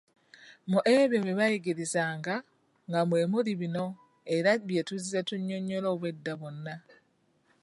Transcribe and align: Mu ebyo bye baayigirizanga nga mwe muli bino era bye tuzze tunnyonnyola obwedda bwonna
Mu 0.69 0.79
ebyo 0.97 1.17
bye 1.23 1.33
baayigirizanga 1.39 2.35
nga 2.87 2.99
mwe 3.07 3.21
muli 3.31 3.51
bino 3.61 3.85
era 4.35 4.51
bye 4.67 4.81
tuzze 4.87 5.19
tunnyonnyola 5.27 5.87
obwedda 5.93 6.33
bwonna 6.39 6.75